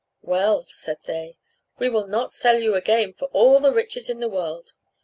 "Well," 0.23 0.65
said 0.65 0.97
they, 1.05 1.37
"we 1.77 1.87
will 1.87 2.07
not 2.07 2.31
sell 2.33 2.57
you 2.59 2.73
again 2.73 3.13
for 3.13 3.25
all 3.25 3.59
the 3.59 3.71
riches 3.71 4.09
in 4.09 4.19
the 4.19 4.27
world." 4.29 4.73